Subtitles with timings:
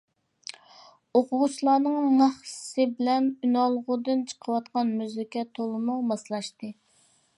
[1.17, 6.73] ئوقۇغۇچىلارنىڭ ناخشىسى بىلەن ئۈنئالغۇدىن چىقىۋاتقان مۇزىكا تولىمۇ ماسلاشتى.